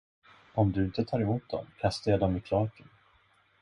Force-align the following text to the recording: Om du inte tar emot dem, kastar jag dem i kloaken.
Om 0.53 0.71
du 0.71 0.85
inte 0.85 1.05
tar 1.05 1.19
emot 1.19 1.49
dem, 1.49 1.65
kastar 1.77 2.11
jag 2.11 2.19
dem 2.19 2.37
i 2.37 2.41
kloaken. 2.41 2.87